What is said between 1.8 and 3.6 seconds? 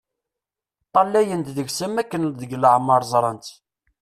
am wakken deg leɛmer ẓran-tt.